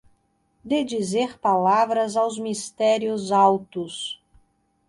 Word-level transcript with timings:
de 0.65 0.83
dizer 0.83 1.37
palavras 1.39 2.17
aos 2.17 2.39
mistérios 2.39 3.31
altos 3.31 4.19